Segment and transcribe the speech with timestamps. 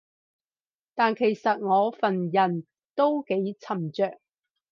[0.95, 2.65] 但其實我份人
[2.95, 4.17] 都幾沉着